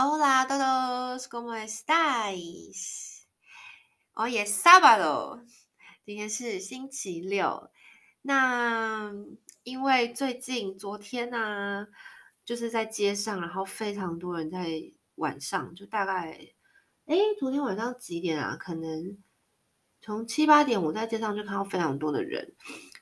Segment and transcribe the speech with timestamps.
[0.00, 3.26] Hola todos, ¿cómo estáis?
[4.14, 5.40] Hoy es sábado，
[6.04, 7.68] 今天是星期六。
[8.22, 9.12] 那
[9.64, 11.88] 因为最近昨天呢、啊，
[12.44, 14.68] 就是在街上，然后非常多人在
[15.16, 16.46] 晚上，就大概，
[17.06, 18.54] 诶，昨天晚上几点啊？
[18.56, 19.18] 可能
[20.00, 22.54] 从七八点，我在街上就看到非常多的人，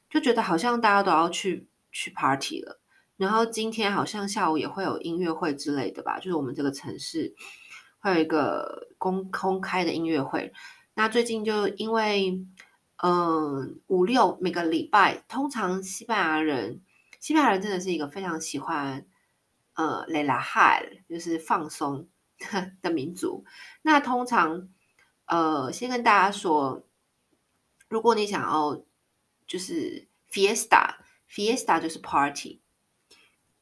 [0.08, 2.80] 就觉得好像大家都要去去 party 了。
[3.16, 7.34] 然后今天好像下午也会有音乐会之类的吧，就是我们这个城市
[7.98, 10.52] 会有一个公公开的音乐会。
[10.94, 12.44] 那最近就因为，
[13.02, 16.82] 嗯，五六每个礼拜，通常西班牙人，
[17.20, 19.06] 西班牙人真的是一个非常喜欢，
[19.74, 22.08] 呃，relajar 就是放松
[22.82, 23.44] 的民族。
[23.82, 24.68] 那通常，
[25.26, 26.82] 呃，先跟大家说，
[27.88, 28.82] 如果你想要
[29.46, 32.60] 就是 fiesta，fiesta 就是 party。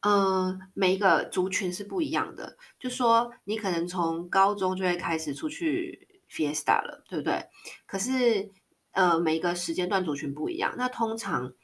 [0.06, 2.58] 嗯，每一个族群是不一样的。
[2.78, 7.46] 就说你可能从高中就会开始出去 fiesta 了，对不对？
[7.86, 8.50] 可是，
[8.92, 10.74] 呃，每一个时间段族群不一样。
[10.76, 11.54] 那通常，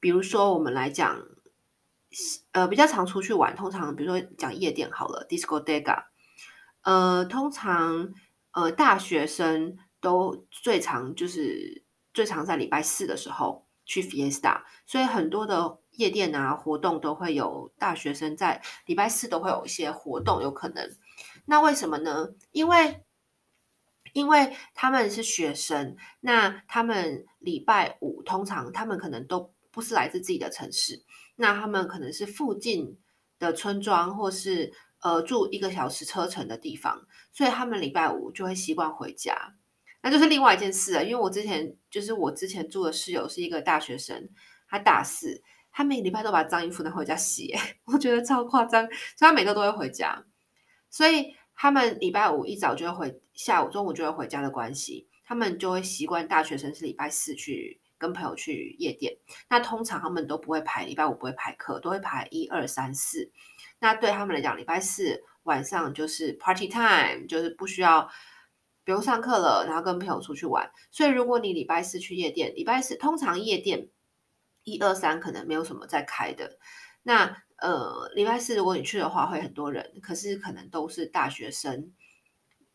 [0.00, 1.20] 比如说我们来讲，
[2.52, 6.04] 呃，比较常出去玩，通常比如说讲夜店好了，Disco Dega。
[6.84, 8.14] 呃，通常，
[8.52, 15.80] 呃，大学生都最常就是最常在礼拜四的时候去 fiesta，所以很多的。
[15.96, 20.88] 夜店啊，活动都会有大学生在礼拜四都会有一些活动，有可能。
[21.46, 22.28] 那为什么呢？
[22.52, 23.04] 因为
[24.12, 31.02] 因为他们是学生，那他们礼拜五通常他们可能都不是来自自己的城市，
[31.36, 32.98] 那他们可能是附近
[33.38, 39.54] 的村庄，或是呃住一个小时车程的地方，所以他们礼拜五就会习惯回家。
[40.02, 44.28] 那就是另外一件事啊，因为我之前就是我之前住的室友是一个大学生，
[44.68, 45.42] 他大四。
[45.76, 47.52] 他每个礼拜都把脏衣服拿回家洗，
[47.84, 48.86] 我觉得超夸张。
[48.86, 50.24] 所以他每个都会回家，
[50.88, 59.16] 所以他们礼拜五一早就会回，下午中午就会回家的关系，他们就会习惯大学生是礼拜四去跟朋友去夜店。
[59.48, 63.32] 那通常他们都不会排礼拜五不会排课，都会排一二三四。
[63.80, 68.08] 那对他们来讲，礼拜四晚上就是 party time，就是不需要
[68.84, 70.70] 不用上课了，然后跟朋友出去玩。
[70.92, 73.88] 所以如果你礼拜四去夜店，礼拜四通常夜店。
[74.64, 76.58] 一二三可能没有什么在开的，
[77.02, 81.92] 那呃礼拜四如果你去的话会很多人，可是可能都是大学生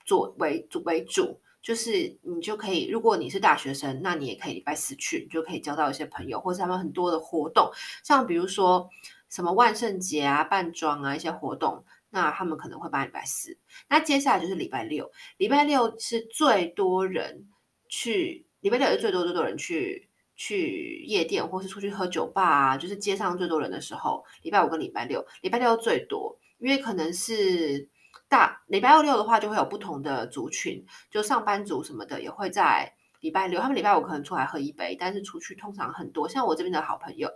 [0.05, 7.71] 作为主为主，就是你就可以，如果你是大学生，那你也可以礼拜四去，你就可以交到一些朋友，或是他们很多的活动，
[8.03, 8.89] 像比如说
[9.27, 13.57] 什么万圣节啊、扮装啊一些活动，那他们可能会办礼拜四。
[13.87, 17.47] 那接下来就是礼拜六，礼拜六是最多人
[17.87, 20.08] 去，礼拜六是最多最多人去。
[20.41, 27.89] 去夜店或是出去喝酒吧啊，就是街上最多人的时候，礼拜五跟礼拜六，礼拜六最多，因为可能是
[28.29, 37.29] 大礼拜六的话就会有不同的族群，就上班族什么的也会在礼拜六，他们礼拜五可能出来喝一杯，但是出去通常很多，像我这边的好朋友，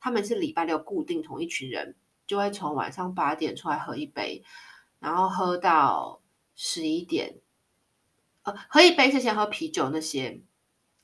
[0.00, 1.94] 他们是礼拜六固定同一群人，
[2.26, 4.42] 就会从晚上八点出来喝一杯，
[4.98, 6.20] 然后喝到
[6.56, 7.36] 十一点，
[8.42, 10.40] 喝一杯是先喝啤酒那些。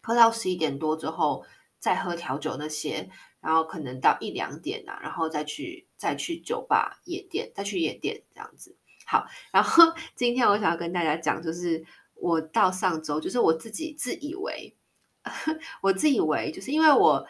[0.04, 1.42] 喝到十一点多之后，
[1.78, 3.08] 再喝调酒那些，
[3.40, 8.76] 然后可能到一两点啊，然后再去再去酒吧、夜店，再去夜店这样子。
[9.06, 9.82] 好，然后
[10.14, 11.82] 今天我想要跟大家讲，就是
[12.14, 14.76] 我到上周，就是我自己自以为，
[15.80, 17.26] 我自以为就是因为我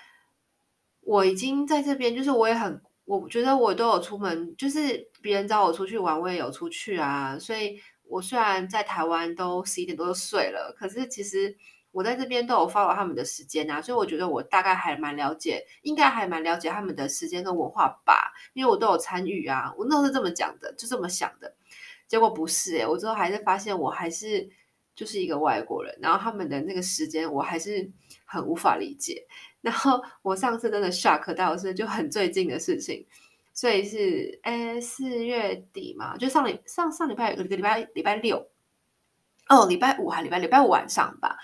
[1.03, 7.39] 我已经在这边，就是我也很，我觉得我都有出门，就是别人找我出去玩，我也有出去啊。
[7.39, 11.57] 所以我虽然在台湾都十一点多就睡了，可是其实。
[11.94, 19.72] 我在这边都有 follow 他们的时间啊，所以我觉得我大概还蛮了解，应该还蛮了解他们的时间跟文化吧，因为我都有参与啊。
[19.78, 21.54] 我那时候是这么讲的，就这么想的，
[22.09, 24.49] 结果不是诶、我之后还是发现我还是
[24.97, 27.88] 就是一个外国人，然后他们的那个时间我还是
[28.25, 29.25] 很无法理解。
[29.60, 33.06] 然后我上次真的 shock 到是就很最近的事情，
[33.53, 38.47] 所以是诶四月底嘛，就上礼上上礼拜有个礼拜礼拜六，
[39.48, 41.39] 哦礼拜五还礼拜礼拜五晚上吧。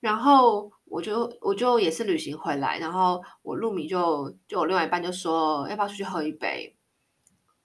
[0.00, 6.76] 然后我就我就也是旅行回来，然后我露米就就我另外一半就说要不要出去喝一杯，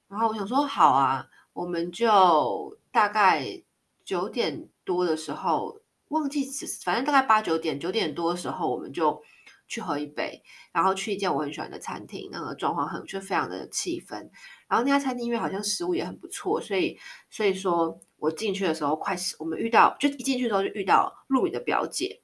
[0.07, 3.61] 然后我想说好啊，我们就大概
[4.03, 5.79] 九点多的时候
[6.09, 6.45] 忘记，
[6.83, 9.21] 反正大概八九点九点多的时候我们就
[9.67, 10.41] 去喝一杯，
[10.73, 14.29] 然后去一间我很喜欢的餐厅，那个状况很就非常的气氛，
[14.71, 16.97] 然后那家餐厅因为好像食物也很不错，所以
[17.29, 22.21] 所以说我进去的时候快我们遇到就一进去的时候就遇到露米的表姐。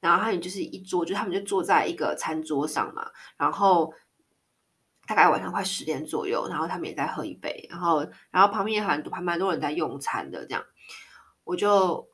[0.00, 3.10] 然后他们就是一桌，就他们就坐在一个餐桌上嘛。
[3.38, 3.90] 然后
[5.06, 10.62] 大概晚上快十点左右，然后他们也在喝一杯，然后然后旁边很多还蛮多人在用餐的，这样，
[11.44, 12.06] 我就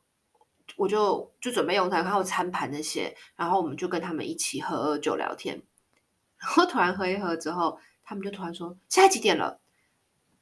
[0.77, 5.61] 我就就准备用餐，然后餐盘那些，然后我们就跟他们一起喝酒聊天，
[6.39, 7.79] 然后突然喝一喝之后，
[8.12, 9.61] 他们就突然说现在几点了？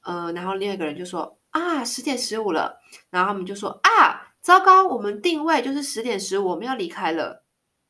[0.02, 2.80] 呃，然后另外一个人就说啊十点十五了，
[3.10, 7.44] 然后他们就说啊糟糕，我们定位就是十点十五，我们要离开了，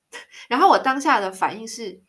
[0.48, 2.02] 然后我当下的反应是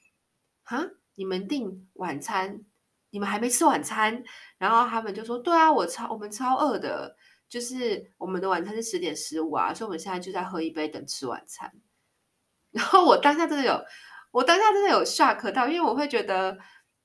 [0.64, 0.86] 啊。
[1.16, 2.64] 你们订晚餐，
[3.10, 4.24] 你们还没吃晚餐，
[4.58, 7.16] 然后他们就说：“对啊，我超我们超饿的，
[7.50, 11.72] 就是我们的晚餐是十点十五啊，所以我们现在就在喝一杯等吃晚餐。
[12.72, 13.84] ”然后我当下真的有，
[14.32, 16.58] 我当下真的有 shock 到，因为我会觉得，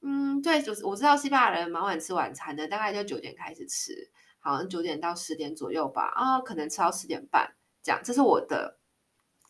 [0.07, 3.93] 嗯，对，我我知道西班牙人蛮晚吃晚餐的，大概就九点开始吃，
[4.39, 8.79] 好像九点到十点左右吧，啊，可能吃到十点半这样，这是我的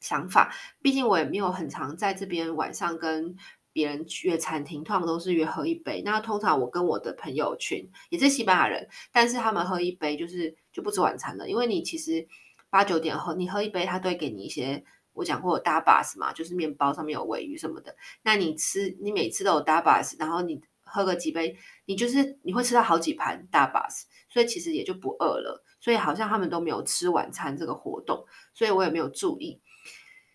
[0.01, 0.55] 想法。
[0.81, 3.37] 毕竟我也没有很常在这边晚上跟。
[3.77, 6.01] 别人约餐厅，通常都是约喝一杯。
[6.03, 12.27] 那通常我跟我的朋友群也是西班牙人，但是他们喝一杯就是就不吃晚餐了，因为你其实
[12.71, 14.83] 八九点喝，你喝一杯，他都会给你一些。
[15.17, 17.97] 我讲过有 tapas 嘛，就是面包上面有鮪鱼什么的。
[18.23, 25.65] 那你吃，你每次都有搭 bus，然后你喝个几杯，你就是你会吃到好几盘 tapas，所以其实也就不饿了。
[25.81, 29.61] 所以好像他们都没有吃晚餐这个活动，所以我也没有注意。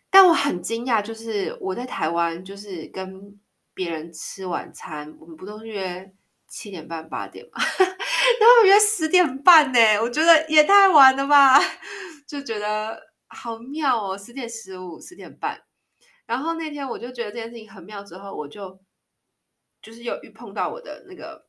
[0.09, 3.39] 但我很惊讶，就是我在台湾，就是跟
[3.73, 6.13] 别人吃晚餐，我们不都是约
[6.47, 9.79] 七点半八点嘛， 然后约十点半呢？
[10.01, 11.57] 我觉得也太晚了吧，
[12.27, 13.01] 就觉得
[13.31, 15.61] 好妙哦，十点十五，十点半。
[16.25, 18.79] 然后那天我就觉得这件事情很妙，之后我就
[19.81, 21.47] 就是又遇碰到我的那个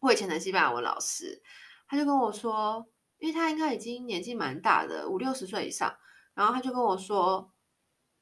[0.00, 1.42] 我以前的西班牙文老师，
[1.88, 2.86] 他就跟我说，
[3.18, 5.96] 因为他应该已经年纪蛮大的，五六十岁以上，
[6.34, 7.52] 然后他就跟我说。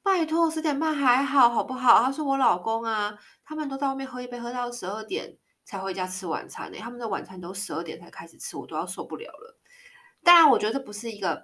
[0.03, 2.01] 拜托，十点半还好，好不好？
[2.01, 6.77] 他说我老公啊，他们都在外面喝一杯，喝到十二点才回家吃晚餐呢。
[6.79, 9.59] 他们的晚餐都十二点才开始吃，我都要受不了了。
[10.23, 11.43] 当然，我觉得这不是一个，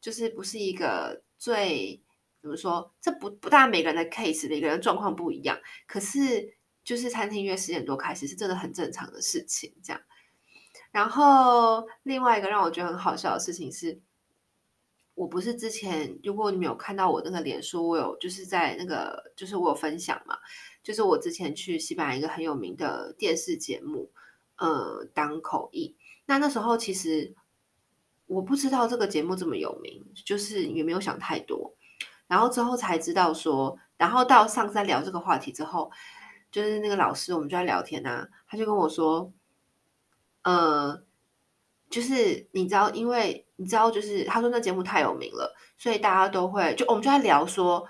[0.00, 2.02] 就是不是一个最
[2.40, 2.92] 怎么说？
[3.00, 5.58] 这不不，大每个人的 case，每个人状况不一样。
[5.86, 9.74] 可是，就是餐厅约十点多开始，是真的很正常的事情。
[9.82, 10.02] 这样。
[10.90, 14.00] 然后，另外一个让我觉得很好笑的事情是。
[15.14, 20.38] 我不是之前，如果你没有看到我那个脸书，我有就是在那个，就是我有分享嘛，
[20.82, 24.10] 就是我之前去西班牙一个很有名的电视节目，
[24.56, 25.94] 呃，当口译。
[26.24, 27.34] 那那时候其实
[28.30, 31.74] 我不知道这个节目这么有名，就是也没有想太多。
[32.26, 35.90] 然后之后才知道说，然后到上次在聊这个话题之后，
[36.50, 39.32] 就是那个老师，我们就在聊天啊，他就跟我说，
[40.42, 41.02] 呃。
[41.90, 47.84] 就是你知道，因为你知道，就是他说那节目太有名了，所以大家都会就我们就在聊说，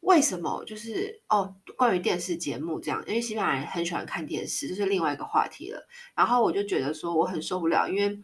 [0.00, 5.88] 为什么就是哦，关于电视节目这样，因为西班牙人很喜欢看电视，这是另外一个话题了。
[6.14, 8.20] 然后我就觉得说我很受不了，因为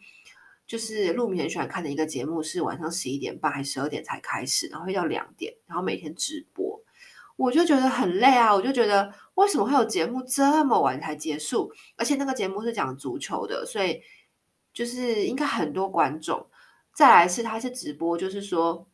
[0.66, 6.80] 就是陆明很喜欢看的一个节目是晚上十一点半还是十二点才开始，然后会到两点，然后每天直播，
[7.36, 11.72] 我就觉得很累啊，我就觉得为什么会有节目这么晚才结束？
[11.96, 14.00] 而且那个节目是讲足球的，所以。
[14.74, 16.48] 就是应该很多观众，
[16.92, 18.88] 再来是他是直播，就是说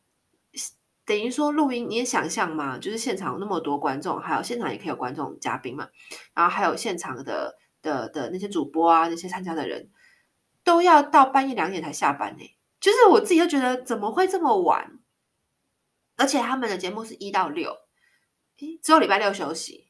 [1.03, 5.89] 等于说录音，你也想象嘛，就是现场有那么多观众，还有现场也可以有观众嘉宾嘛，
[6.35, 9.89] 然后还有现场的的的那些主播啊，那些参加的人
[10.63, 12.55] 都要到半夜两点才下班呢。
[12.79, 14.99] 就是我自己就觉得怎么会这么晚？
[16.17, 17.75] 而且他们的节目是一到六，
[18.81, 19.89] 只有礼拜六休息，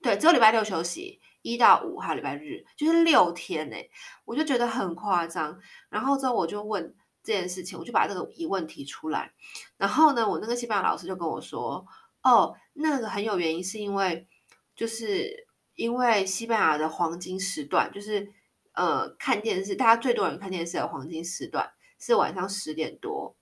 [0.00, 1.20] 对，只有礼拜六休息。
[1.42, 3.76] 一到五还有礼拜日，就是六天呢，
[4.24, 5.58] 我就觉得很夸张。
[5.88, 9.32] 然后之后我就问这件事情，我就把这个疑问提出来。
[9.76, 11.84] 然后呢，我那个西班牙老师就跟我说
[12.22, 14.28] ：“哦，那个很有原因，是因为
[14.76, 18.32] 就是因为西班牙的黄金时段，就是
[18.72, 23.36] 呃看电视，大家最多人看电视的黄金时段是晚上十点多，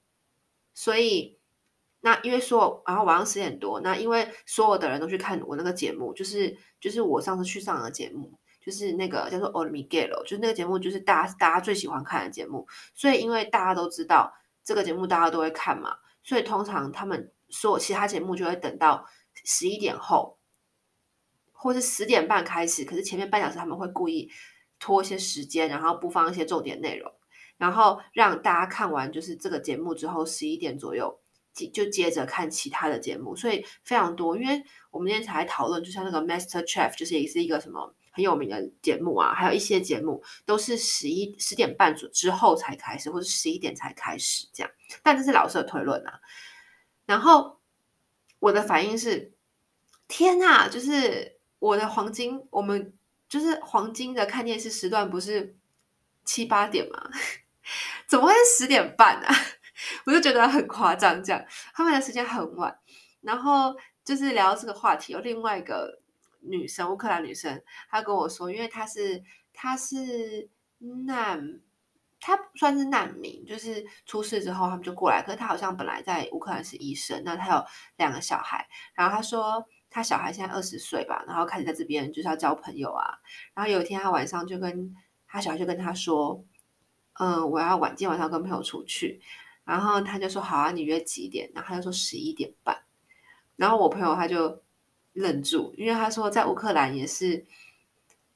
[0.74, 1.38] 所以。”
[2.02, 12.66] 那因为说，然后晚上十点多，那因为所有的人都去看我那个节目，就是就是我上次去上的节目，就是那个叫做《El Miguel》，就是那个节目，就是大家大家最喜欢看的节目。
[12.94, 14.32] 所以因为大家都知道
[14.64, 19.06] 这个节目，大家都会看嘛，所以通常他们说其他节目就会等到
[19.44, 20.38] 十一点后，
[21.52, 22.82] 或是十点半开始。
[22.86, 24.30] 可是前面半小时他们会故意
[24.80, 27.12] 拖一些时间，然后播放一些重点内容，
[27.58, 31.20] 然后让大家看完就是这个节目之后，十一点左右。
[31.74, 34.38] 就接着看其他的节目，所以非常多。
[34.38, 44.72] 因为我们今天才讨论，就像那个 Master Chef，就是也是一个什么很有名的节目啊，还有一些节目都是十一十点半左之后才开始，或者十一点才开始这样。
[45.02, 46.20] 但这是老师的推论啊。
[47.04, 47.58] 然后
[48.38, 49.34] 我的反应是：
[50.06, 52.94] 天啊，就是我的黄金，我们
[53.30, 55.56] 就是黄金的看电视时段不是
[56.24, 57.10] 七八点吗？
[58.06, 59.34] 怎么会是十点半啊？
[60.04, 62.76] 我就觉得很夸张，这样他们的时间很晚。
[63.22, 66.00] 然后就是聊这个话题，有另外一个
[66.40, 69.22] 女生，乌克兰女生，她跟我说，因为她是
[69.52, 70.48] 她是
[71.06, 71.60] 难，
[72.18, 77.64] 她算是难民，就是出事之后他们就过来，可是她好像本来在乌克兰是医生，那她有
[77.96, 83.18] 两个小孩，然后她说他小孩现在二十岁吧，然后开始在这边就是要交朋友啊，
[83.54, 84.94] 然后有一天他晚上就跟
[85.26, 86.44] 他小孩就跟他说，
[87.18, 89.20] 嗯，我要晚今天晚上跟朋友出去。
[89.62, 91.48] 然后他就说好啊，你约几点？
[91.54, 92.76] 然后他就说十一点半。
[93.54, 94.62] 然后我朋友他就
[95.12, 97.44] 愣住，因为他说在乌克兰也是，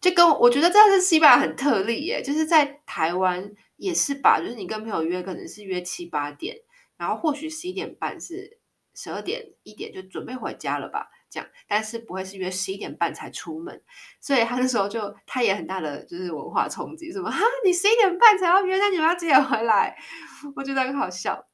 [0.00, 6.56] 就跟，我觉得这是西班牙很特例耶，就是在台湾也是吧，就是你跟朋友约可能是约七八点，
[6.96, 8.58] 然后或许十一点半是
[8.94, 11.10] 十二点一点就准备回家了吧。
[11.34, 13.82] 这样，但是不会是约十一点半才出门，
[14.20, 19.96] 所以他那时候就他也很大的就是文化冲击，什么哈，你十一点半才要约，那你们要几点回来？
[20.54, 21.48] 我觉得很好笑。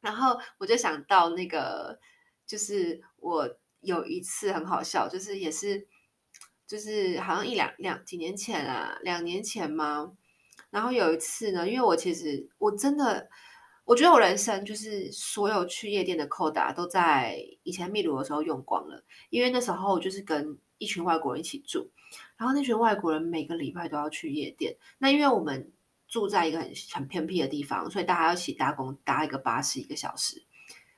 [0.00, 1.98] 然后我就想到那个，
[2.46, 5.88] 就是我有一次很好笑，就是也是
[6.66, 10.12] 就是好像一两两几年前啊，两年前吗？
[10.70, 13.28] 然后有一次呢，因为我其实我真的。
[13.84, 21.90] 我觉得我人生就是所有去夜店的扣打都在以前秘鲁的时候用光了，因为那时候就是跟一群外国人一起住，
[22.36, 24.76] 然后那群外国人每个礼拜都要去夜店。
[24.98, 25.72] 那因为我们
[26.08, 30.42] 住在一个很很偏僻的地方，所以大家要一起搭工搭一个巴士一个小时，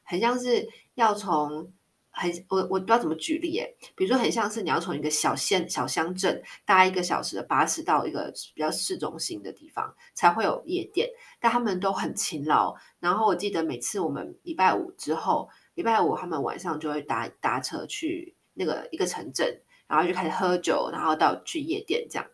[0.02, 1.73] 很像是要从。
[2.18, 12.75] 很，我我不知道怎么举例诶，比如说很像是你要从一个小县小乡镇搭一个小时的巴士到一个比较市中心的地方才会有夜店，但他们都很勤劳。
[13.00, 22.26] 然后我记得每次我们礼拜五之后，礼拜五他们晚上就会搭搭车去那个一个城镇，然后就开始喝酒，然后到去夜店这样。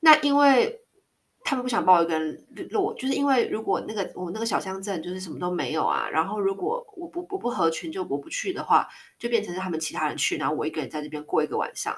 [0.00, 0.80] 那因为。
[1.46, 11.94] 他们不想把我一个人落，就是因为如果那个我那个小乡镇就是什么都没有啊，然后如果我不我不合群就我不去的话，就变成是他们其他人去，然后我一个人在这边过一个晚上。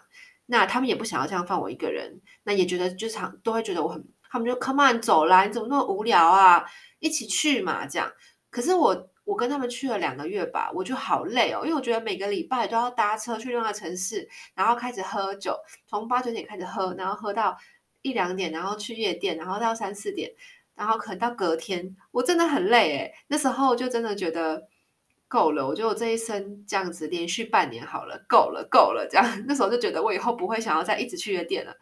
[0.46, 6.64] 那他们也不想要这样放我一个人，那也觉得就常都会觉得我很，他们就 come on 走啦，你怎么那么无聊啊？
[6.98, 8.10] 一起去嘛这样。
[8.50, 17.56] 可是我我跟他们去了两个月吧，我就好累哦，因为我觉得每个礼拜都要搭车去另外城市，然后开始喝酒，从八九点开始喝，然后喝到。
[18.06, 20.32] 一两点，然后去夜店，然后到三四点，
[20.76, 23.14] 然后可能到隔天，我真的很累诶。
[23.26, 24.68] 那时候就真的觉得
[25.26, 29.44] 够了，我觉得我这一生这样子连续半年好了，够了，够了，这样。
[29.48, 31.74] 那时候就觉得我以后不会想要再一直去夜店了。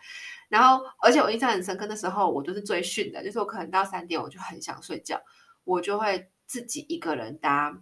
[0.48, 5.20] 然后，而且我印象很深刻，那时候我都是最逊的，就是我可能到三点我就很想睡觉，
[5.64, 7.78] 我就会自己一个人搭，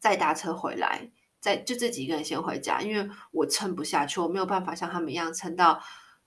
[0.00, 1.10] 再搭车回来，
[1.40, 5.80] 再就自己一个人先回家，因为我撑不下去，我没有办法像他们一样撑到。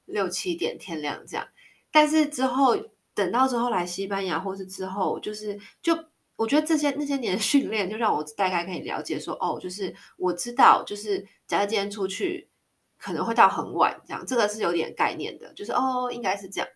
[0.05, 1.47] 六七点天亮这样，
[1.91, 2.75] 但是之后
[3.13, 5.97] 等到之后来西班牙，或是之后就是就
[6.35, 12.49] 我觉得这些那些年的训练，就让我大概可以了解说，哦，就是我知道，就是假设今天出去
[12.97, 16.67] 可能会到很晚这样，这个是有点概念的，就是哦应该是这样。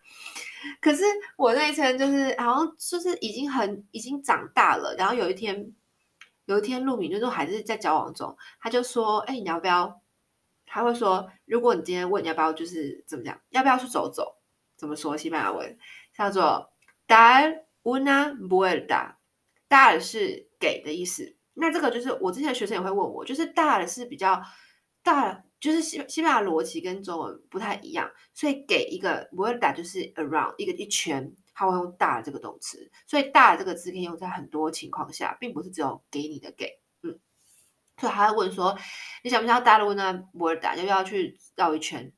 [0.80, 1.02] 可是
[1.36, 5.72] 我那一天就是好像就是已经很已经长大了，然后有一天
[6.46, 10.00] 有一天陆敏就是还是在交往中，他就说，哎，你要不要？
[10.68, 14.36] 他会说：“如果你今天问你要不要，就是怎么讲，要不要去走走？
[14.76, 15.16] 怎么说？
[15.16, 15.76] 西班牙文
[16.16, 16.70] 叫做
[17.06, 19.14] dar una vuelta。
[19.68, 21.36] dar 是给的意思。
[21.52, 24.40] 那这个就是我之前的学生也会问我，就是 dar 是比较
[25.04, 32.90] dar，就是西西班牙逻辑跟中文不太一样，所以给一个 vuelta 就是 around 一个一圈，他会用 dar 这个动词。
[33.06, 36.80] 所以 dar 这个字可以用在很多情况下，并不是只有给你的给。”
[37.98, 38.78] 所以他会问说
[39.24, 40.14] ：“你想不想要大陆呢？
[40.32, 42.12] 不会打，要不要去绕一圈？”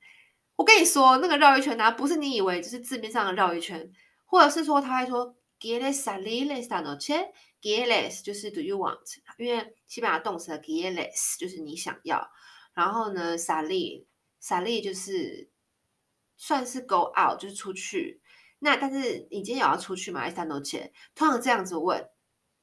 [0.57, 3.91] 我跟你说，那个绕一圈呢、啊，不是你以为就是字面上的绕一圈，
[4.27, 8.99] 或者是说他会说 “quieres salir esta noche”，“quieres” 就是 “do you want”，
[9.39, 12.31] 因为西班牙动词的 “quieres” 就是你想要，
[12.75, 15.51] 然后呢，“salir”“salir” 就是
[16.37, 18.21] 算是 “go out”，就是出去。
[18.59, 22.07] 那但是你今天有要出去吗？“esta noche”，通常这样子问。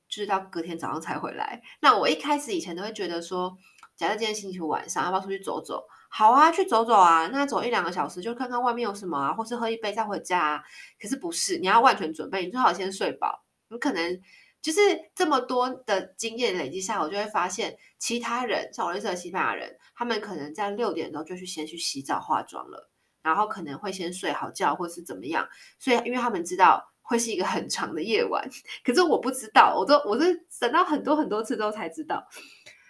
[0.10, 1.62] 就是到隔天早上才回来。
[1.82, 3.58] 那我一开始以前都会觉得说，
[3.96, 5.84] 假设今天星期五晚上要不要出去走走？
[6.10, 7.28] 好啊，去走走啊。
[7.28, 10.64] 那走一两个小时就看看外面有什么啊，或是喝一杯再回家啊。
[11.02, 13.44] 可是不是，你要万全准备，你最好先睡饱。
[13.70, 14.22] 你可能
[14.62, 14.80] 就是
[15.14, 22.90] 这么多的经验累积下，我就会发现其他人像我认识的西班牙人，他们可能在六点钟就去先去洗澡化妆了，
[23.22, 25.48] 然后可能会先睡好觉或是怎么样。
[25.78, 26.94] 所以因为他们知道。
[27.08, 28.46] 会是一个很长的夜晚，
[28.84, 32.28] 可是我不知道，我都我是等到很多很多次之后才知道。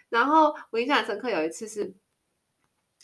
[0.09, 1.95] 然后我印象很深刻，有一次是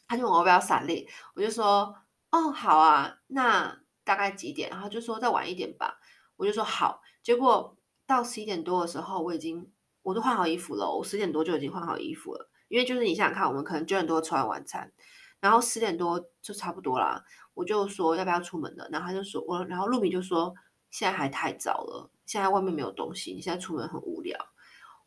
[0.08, 1.96] 他就问我要不要闪列，我就说
[2.32, 4.72] 哦好啊，那大概几点？
[4.72, 6.00] 然后就说再晚一点吧，
[6.36, 7.02] 我就说好。
[7.22, 7.78] 结果
[8.08, 14.92] 到十一点多的时候，我已经我都换好衣服了，我十点多就已经换好衣服了，因为就是你想想看，我们可能九点多吃完晚餐，
[15.40, 17.24] 然后十点多就差不多啦。
[17.54, 20.56] 我就说要不要出门了，然后他就说我，然后露米就说
[20.94, 24.38] 现在还太早了，现在外面没有东西，你现在出门很无聊。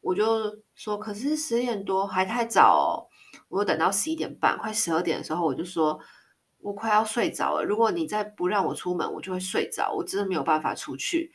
[0.01, 3.07] 我就说可是十点多还太早哦，
[3.49, 6.01] 我等到十一点半快十二点的时候，我就说
[6.59, 7.65] 我快要睡着了。
[7.65, 11.31] 如果你再不让我出门，我就会睡着，我真的没有办法出去。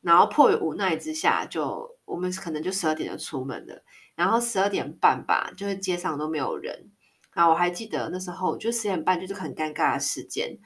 [0.00, 3.84] 然后迫于无奈之下，就我们可能就十二点就出门了。
[4.16, 6.90] 然后十二点半吧，就是街上都没有人。
[7.32, 10.58] 然后我还记得那时候就十点半就是很尴尬的时间，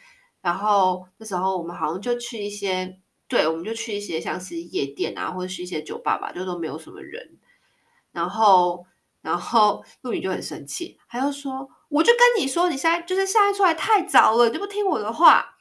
[0.45, 7.39] 然后那时候我们好像就去一些，对，我们就去一些像是夜店啊，或者是一些酒吧吧，就都没有什么人。
[8.13, 8.85] 然后，
[9.23, 15.57] 然后陆羽就很生气，他就说：“我就跟你说，你现在就是现在出来太早了，你就不听我的话。”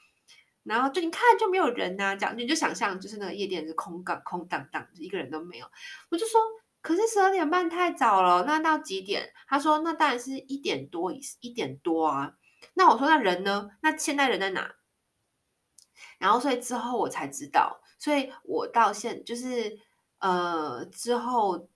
[0.64, 5.66] 然后就你看就没有人呐、啊，这样你就想象就是那个夜店是空港空荡荡，一个人都没有。
[6.12, 6.42] 我就说。
[6.82, 9.32] 可是十二点半太早了，那到几点？
[9.48, 12.34] 他说那当然是一点多，一点多啊。
[12.74, 13.70] 那我说那人呢？
[13.82, 14.76] 那现在人在哪？
[16.18, 19.80] 然后所以之后我才知道，所以我到现就是
[20.20, 21.70] 呃之后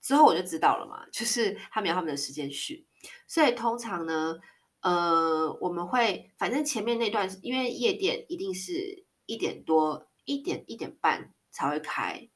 [0.00, 2.86] 之后我就知道了嘛，就是他们有他们的时间序。
[3.26, 4.36] 所以通常呢，
[4.80, 12.28] 呃我们会反正前面那段因为夜店一定是一点多一点一点半才会开。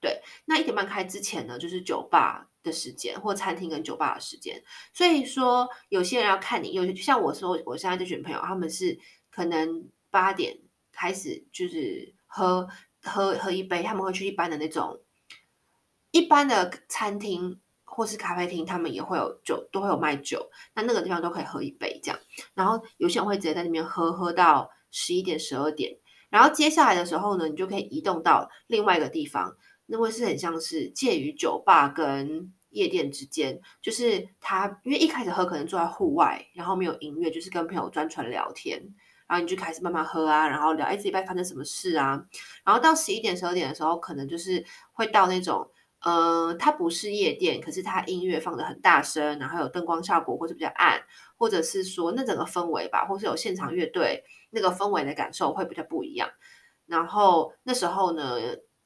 [0.00, 4.62] 对，那一点半开之前呢，就是酒吧的时间，或餐厅跟酒吧的时间。
[4.94, 8.98] 所以说，有些人要看你，有些像我说，我现在这群朋友，他们是
[9.30, 10.58] 可能八点
[10.90, 12.66] 开始，就是喝
[13.02, 15.02] 喝喝一杯，他们会去一般的那种
[16.12, 22.18] 一般的餐厅或是咖啡厅，他们也会有酒，都会有卖酒，那那个地方都可以喝一杯这样。
[22.54, 25.98] 然后有些人会直接在那边喝，喝到十一点、十二点，
[26.30, 29.58] 然后接下来的时候呢，你就可以移动到另外一个地方。
[29.92, 38.80] 那会是很像是介于酒吧跟夜店之间，就是他因为一开始喝可能坐在户外，然后没有音乐，就是跟朋友专纯聊天，
[39.26, 42.24] 然后你就开始慢慢喝啊，然后聊哎这礼拜发生什么事啊，
[42.64, 45.68] 然后到十一点十二点的时候，可能就是会到那种
[46.02, 51.02] 呃，它不是夜店，可是它音乐放得很大声，然后有灯光效果或者比较暗，
[51.36, 56.30] 或者是说那整个氛围吧，或是有现场乐队，那个氛围的感受会比较不一样。
[56.86, 58.38] 然后那时候呢。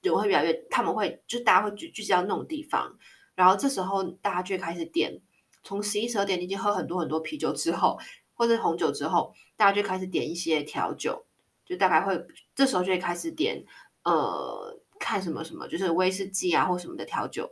[0.04, 2.94] 就会越来越，他们会就大家会聚聚集到那种地方，
[3.34, 5.18] 然后这时候大家就开始点，
[5.62, 7.98] 从十一十二点你已经喝很多很多啤酒之后，
[8.34, 11.24] 或者红酒之后，大家就开始点一些调酒，
[11.64, 12.22] 就大概会
[12.54, 13.64] 这时候就会开始点，
[14.02, 17.50] 呃，看什么什么，就是威士忌啊或什么的调酒，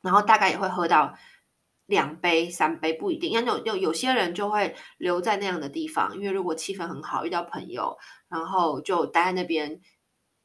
[0.00, 1.14] 然后大概也会喝到
[1.84, 9.82] 两杯三杯不一定，因为有有有些人就会留在那样的地方，因为如果气氛很好，遇到朋友，然后就待在那边。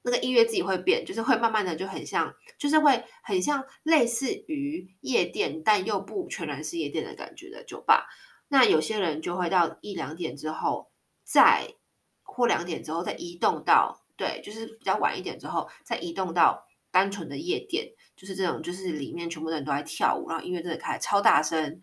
[0.03, 8.07] 那个音乐自己会变，就是会慢慢的就很像，就是会很像类似于夜店，但又不全然是夜店的感觉的酒吧。
[8.47, 10.91] 那有些人就会到一两点之后，
[11.23, 11.75] 再
[12.23, 21.79] 或两点之后再移动到，对，就是比较晚一点之后再移动到单纯的夜店，就是这种，就是里面全部的人都在跳舞，然后音乐真的开超大声，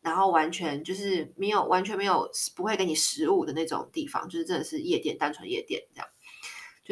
[0.00, 6.08] 然后完全就是没有完全没有不会给你食物的那种地方，就是真的是夜店，单纯夜店这样。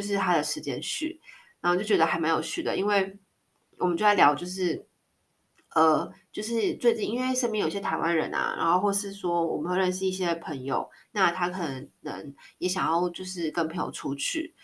[0.01, 1.21] 就是他的时间序，
[1.61, 3.19] 然后就觉得还蛮有趣的，因为
[3.77, 4.87] 我们就在聊，就是
[5.75, 14.55] 呃，就是最近因为身边有些台湾人啊，然后或是说我们会认识一些朋友，那他可能也想要就是跟朋友出去，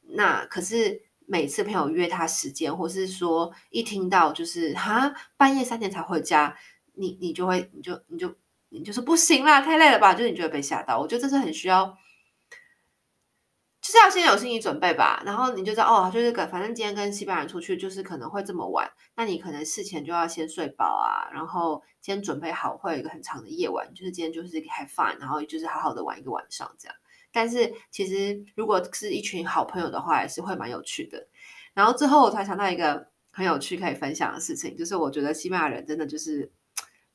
[0.00, 6.56] 那可是每次朋友约他时间，或是说一听到就是哈半夜三点才回家，
[6.94, 8.34] 你你就会你就你就
[8.70, 11.94] 你就说不行啦，太累了吧，就是你就会被吓到，我觉得这是很需要。
[13.90, 26.94] 是要先有心理准备吧，然后你就知道哦，就是个反正今天跟西班牙人出去，就是可能会这么晚，那你可能事前就要先睡饱啊，然后先准备好会有一个很长的夜晚，就是今天就是 have fun，然后就是好好的玩一个晚上这样。
[27.32, 31.26] 但是其实如果是一群好朋友的话，也是会蛮有趣的。
[31.72, 36.52] 然后之后我才想到一个很有趣可以分享的事情，就是我觉得西班牙人真的就是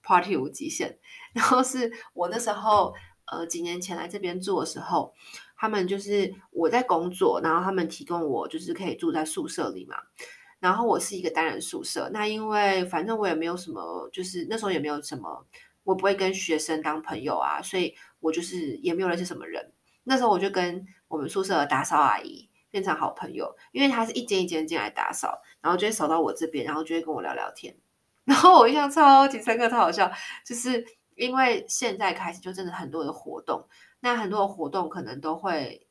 [0.01, 0.97] party 无极限。
[1.35, 2.95] 然后是我那时候
[3.31, 5.13] 呃几年前来这边住的时候。
[5.63, 9.95] 他们就是我在工作，然后他们提供我就是可以住在宿舍里嘛。
[10.59, 15.47] 然后我是一个单人宿舍，那因为反正我也没有什么，就是那时候也没有什么，
[15.85, 19.71] 我不会跟学生当朋友啊，所以我就是也没有认识什么人。
[20.03, 27.73] 那时候我就跟我们宿舍的打扫阿姨变成好朋友，因为她是一间一间进来打扫，然后就会扫到我这边，然后就会跟我聊聊天。
[28.27, 30.11] 然后我印象超级深刻，超好笑，
[30.45, 33.67] 就是因为现在开始就真的很多的活动，
[33.99, 35.87] 那很多的活动可能都会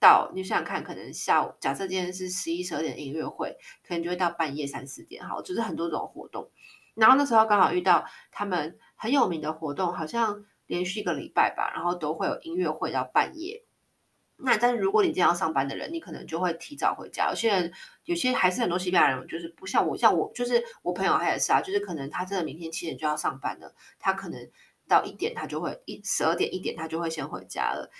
[0.00, 3.56] 到，你想想看，可能下午假设今天是十一十二点音乐会，
[3.86, 6.50] 可能就会到半夜三四点，好，就是很多种活动。
[6.94, 13.64] 然后那时候刚好遇到他们很有名的活动，好像连续一个礼拜吧，然后都会有音乐会到半夜。
[14.36, 17.28] 那但是如果你今天要上班的人，你可能就会提早回家。
[17.30, 17.72] 有些人，
[18.04, 24.50] 有些还是很多西班牙人，就是不像我，像我就是我朋友他也是啊，就是可能他真的明天七点就要上班了，他可能
[24.88, 27.90] 到一点他就会一十二点一点他就会先回家了。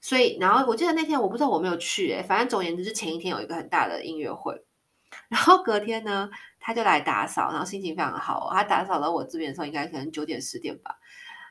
[0.00, 4.62] 所以，然后我记得那天我不知道我没有去诶、反正总而言之是前一天有一个很大的音乐会，
[5.28, 6.28] 然后隔天呢
[6.60, 8.50] 他就来打扫，然后心情非常好。
[8.52, 10.98] 他打扫到我这边的时候，应该可能九点十点吧，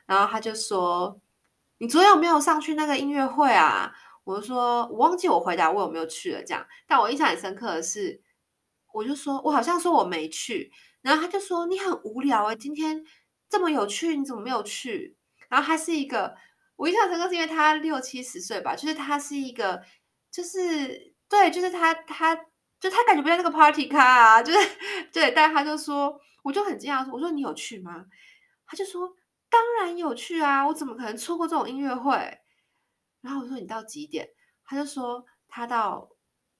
[0.06, 1.18] 然后他就说
[1.78, 3.92] ：“你昨天有没有上去那个音乐会啊？”
[4.24, 8.22] 我就说，我忘记我回答我有没有去了这样，但我印象很深刻的是，
[8.92, 13.04] 我就说我好像说我没去，然后他就说你很无聊哎，今天
[13.48, 15.16] 这么有趣，你怎么没有去？
[15.48, 16.34] 然后他是一个，
[16.76, 19.82] 我印象深刻是因为他六七十岁吧，就是他是一个，
[20.30, 22.34] 就是对，就是他他
[22.80, 24.58] 就他感觉不像那个 party 咖啊，就是
[25.12, 28.06] 对，但他就说，我就很惊讶说，我说你有去吗？
[28.66, 29.14] 他就说
[29.50, 32.38] 当然有去啊，我怎么可能错过这种音乐会？
[33.22, 34.28] 然后我说你到几点？
[34.66, 36.10] 他就说他到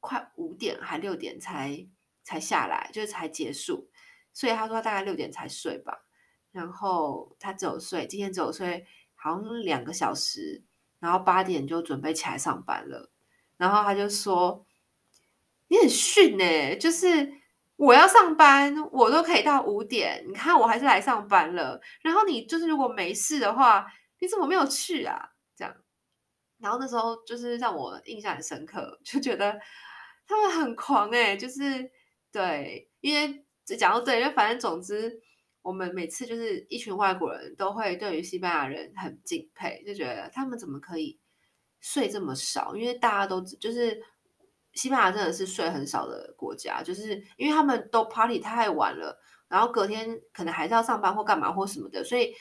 [0.00, 1.86] 快五点还六点才
[2.24, 3.90] 才下来，就是才结束。
[4.32, 6.06] 所以他说他大概六点才睡吧。
[6.50, 10.64] 然后他只有睡，今天只有睡好像两个小时。
[11.00, 13.10] 然后八点就准备起来上班了。
[13.56, 14.64] 然后他就说
[15.66, 17.32] 你很逊欸，就是
[17.74, 21.80] 我要上班，我都可以到五点，你看我还是来上班了。
[22.02, 23.84] 然后你就是如果没事的话，
[24.20, 25.31] 你怎么没有去啊？
[26.62, 29.58] 然后那时候就是让我印象很深刻，就觉得
[30.26, 31.90] 他们很狂诶、就是
[32.30, 33.44] 对，因为
[33.76, 35.20] 讲到对，因为反正总之，
[35.60, 41.18] 我们每次就是一群外国人都会对于西班牙人很敬佩，就觉得他们怎么可以
[41.80, 42.76] 睡这么少？
[42.76, 44.00] 因为大家都就是
[44.72, 52.32] 西班牙真的是睡很少的国家，就是因为他们都 party 太晚了，然后隔天可能还是要上班或干嘛或什么的，所以。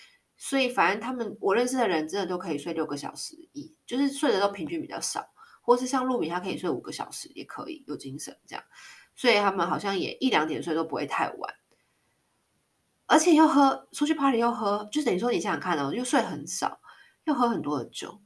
[0.43, 5.23] 所以，反正他们我认识的人真的都可以睡六个小时，一就是睡的都平均比较少，
[5.61, 8.65] 或是像露米，他可以睡五个小时也可以有精神这样。
[9.15, 11.53] 所以他们好像也一两点睡都不会太晚，
[13.05, 16.81] 而且又喝出去 party 又喝，就等于说你想想看哦，又睡很少，
[17.25, 18.19] 又喝很多的酒，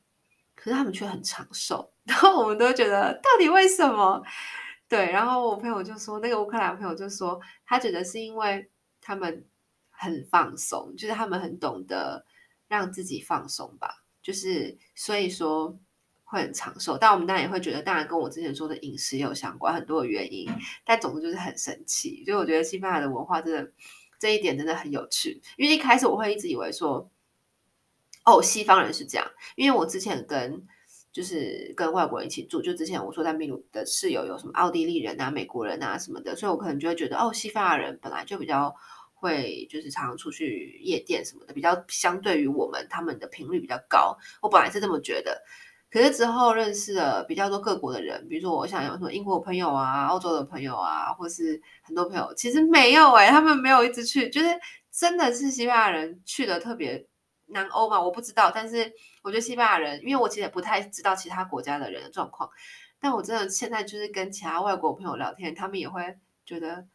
[0.56, 1.92] 可是他们却很长寿。
[2.08, 4.24] 然后我们都觉得到底为什么？
[4.88, 9.46] 对，然后我朋友就说，那个乌克兰朋友就说，他觉得是因为他们。
[9.98, 12.26] 很放松，就是他们很懂得
[12.68, 15.78] 让自己放松吧，就是所以说
[16.24, 16.98] 会很长寿。
[16.98, 20.50] 但我们当然也会觉得，当然跟我之前说的饮食有相关，很多的原因。
[20.84, 23.72] 但总之就是很神奇，所以我觉得西班牙的文化真的
[24.20, 25.40] 这一点真的很有趣。
[25.58, 27.10] 因为一开始我会一直以为说，
[28.26, 30.66] 哦，西方人是这样，因为我之前跟
[31.12, 38.76] 就是跟外国人一起住，就之前我说在秘鲁的室友有什么奥地利人啊、美国人啊什么的，所以我可能就会觉得，哦，西班牙人本来就比较。
[39.26, 44.16] 会就是常常出去夜店什么的，比较相对于我们，他们的频率比较高。
[44.40, 45.42] 我本来是这么觉得，
[45.90, 54.48] 可是之后认识了比较多各国的人，比如说我想有什么英国朋友啊、澳洲的朋友啊，或是很多朋友，其实没有哎、他们没有一直去，就是
[54.92, 57.04] 真的是西班牙人去的特别
[57.48, 58.52] 南欧嘛，我不知道。
[58.54, 58.92] 但是
[59.24, 62.48] 我觉得西班牙人，因为我其实也不太知道其他国家的人的状况，
[63.00, 66.86] 但我真的现在就是跟其他外国朋友聊天，他们也会觉得。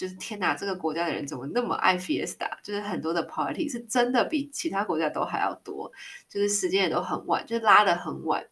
[0.00, 2.48] 就是天哪，这个国家的人怎么那么爱 fiesta？
[2.62, 5.92] 就是很多的 party 是真的比其他国家都还要多，
[6.26, 8.42] 就是时间也都很晚，就是拉得很晚。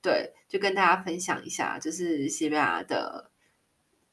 [0.00, 3.28] 对，就跟大家分享一下，就是西班牙的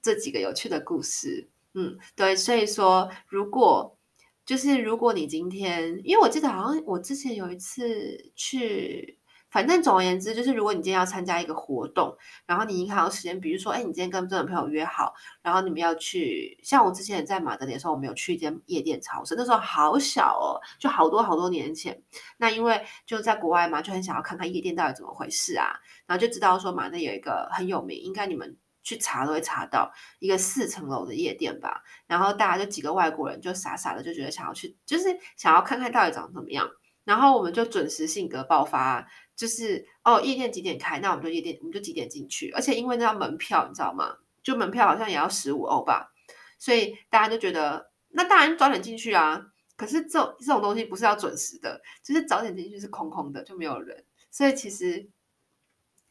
[0.01, 1.47] 这几个有趣的故事。
[1.75, 3.95] 嗯，对，所以说如果
[4.43, 9.19] 就是如果你今天，因为我记得好像我之前有一次去。
[9.51, 22.01] 反正总而言之，就是如果你今天要参加一个活动，然后你银行时间，比如说，哎，你今天跟这种朋友约好，然后你们要去，像我之前在马德里的时候，我们有去一间夜店超市，那时候好小哦，就好多好多年前。
[22.37, 31.83] 那因为就在国外嘛，就很想要看看夜店到底怎么回事啊，然后就知道说马德有一个很有名，应该你们去查都会查到一个四层楼的夜店吧。
[32.07, 36.69] 然后大家就几个外国人就傻傻的就觉得想要去，就是想要看看到底长怎么样。
[37.03, 39.07] 然后我们就准时性格爆发。
[39.33, 40.99] 就是哦，夜店几点开？
[40.99, 42.51] 那我们就夜店，我们就几点进去。
[42.51, 44.15] 而且因为那张门票，你知道吗？
[44.43, 46.11] 就门票好像也要十五欧吧，
[46.59, 49.41] 所以大家都觉得那当然早点进去啊。
[49.75, 54.05] 可是这这种东西不是要准时的，就是早点进去是空空的，就没有人。
[54.29, 55.09] 所以其实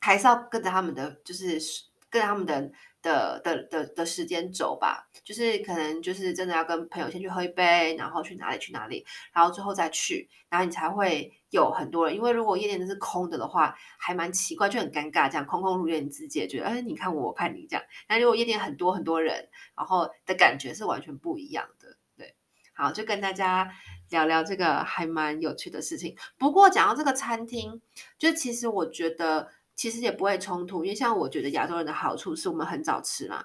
[0.00, 1.60] 还是要跟着他们的就是
[2.08, 2.72] 跟他们的
[3.02, 12.14] 的的的的时间轴吧，就是可能就是真的要跟朋友先去喝一杯，然后去哪里去哪里，然后最后再去，然后你才会有很多人。
[12.14, 17.84] 因为如果夜店都是空的的话，还蛮奇怪，就很尴尬，这样空空如也，你自己也觉得，哎，你看我，我看你这样。
[18.06, 21.96] 但如果夜店很多很多人，然后的感觉是完全不一样的。
[22.16, 22.34] 对，
[22.74, 23.70] 好，就跟大家
[24.10, 26.16] 聊聊这个还蛮有趣的事情。
[26.36, 27.80] 不过讲到这个餐厅，
[28.18, 29.48] 就其实我觉得。
[29.80, 33.42] 其实也不会冲突，因为像我觉得亚洲人的好处是我们很早吃嘛，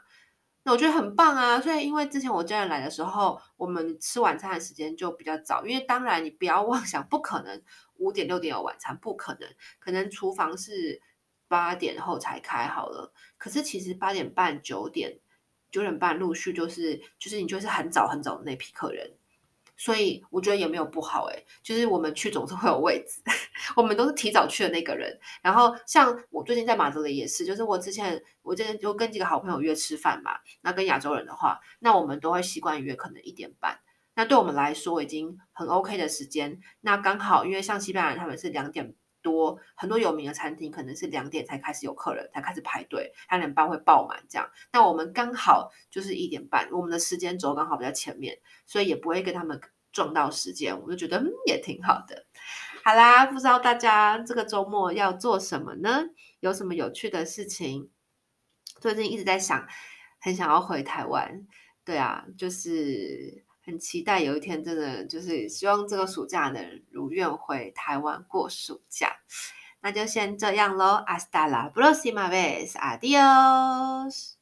[0.63, 1.61] 那我觉得很棒啊。
[1.61, 7.63] 所以因为之前我家人来的时候，我们吃晚餐的时间就比较早，因为当然你不要妄想，不可能
[7.99, 11.01] 五点六点有晚餐，不可能，可能厨房是
[11.47, 13.13] 八点后才开好了。
[13.37, 15.17] 可是其实八点半、九点、
[15.71, 19.13] 九点半陆续就是就是你就是很早很早的那批客人。
[19.77, 23.21] 所以我觉得也没有不好诶，就是我们去总是会有位置，
[23.75, 25.19] 我们都是提早去的那个人。
[25.41, 33.79] 然后像我最近在马德里也是，就是我之前我之前就跟几个好朋友约吃饭嘛，那跟亚洲人的话，那我们都会习惯约可能一点半。
[34.17, 36.59] 那对我们来说已经很 OK 的时间。
[36.81, 38.93] 那刚好因为像西班牙人他们是两点
[39.25, 44.47] 多，很多有名的餐厅可能是两点才开始有客人，才开始排队，两点半会爆满这样。
[44.71, 49.59] 那我们刚好就是一点半，我们的时间轴刚好比较前面，所以也不会跟他们
[49.91, 52.27] 撞到时间，我就觉得嗯也挺好的。
[52.83, 56.05] 好啦，不知道大家这个周末要做什么呢？
[56.39, 57.89] 有什么有趣的事情？
[58.79, 59.67] 最近一直在想，
[60.19, 61.47] 很想要回台湾。
[61.83, 69.17] 对啊，就是很期待有一天真的就是希望这个暑假能如愿回台湾过暑假。
[69.81, 74.34] 那就先这样喽，Hasta la próxima vez，Adiós。